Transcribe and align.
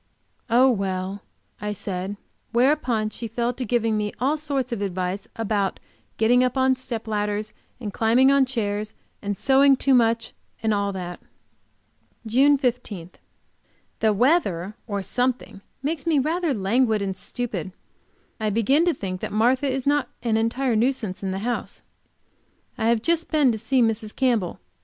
"Oh, 0.49 0.67
well," 0.67 1.21
I 1.61 1.73
said, 1.73 2.17
whereupon 2.51 3.11
she 3.11 3.27
fell 3.27 3.53
to 3.53 3.63
giving 3.63 3.95
me 3.97 4.11
all 4.19 4.35
sorts 4.35 4.71
of 4.71 4.81
advice 4.81 5.27
about 5.35 5.79
getting 6.17 6.43
up 6.43 6.57
on 6.57 6.75
step 6.75 7.07
ladders, 7.07 7.53
and 7.79 7.93
climbing 7.93 8.31
on 8.31 8.47
chairs, 8.47 8.95
and 9.21 9.37
sewing 9.37 9.75
too 9.75 9.93
much 9.93 10.33
and 10.63 10.73
all 10.73 10.91
that. 10.93 11.19
JUNE 12.25 12.57
15. 12.57 13.11
The 13.99 14.11
weather, 14.11 14.73
or 14.87 15.03
something, 15.03 15.61
makes 15.83 16.07
me 16.07 16.17
rather 16.17 16.51
languid 16.51 17.03
and 17.03 17.15
stupid. 17.15 17.71
I 18.39 18.49
begin 18.49 18.85
to 18.85 18.95
think 18.95 19.21
that 19.21 19.31
Martha 19.31 19.71
is 19.71 19.85
not 19.85 20.09
an 20.23 20.35
entire 20.35 20.75
nuisance 20.75 21.21
in 21.21 21.29
the 21.29 21.45
house. 21.45 21.83
I 22.75 22.87
have 22.87 23.03
just 23.03 23.29
been 23.29 23.51
to 23.51 23.57
see 23.59 23.83
Mrs. 23.83 24.15
Campbell. 24.15 24.59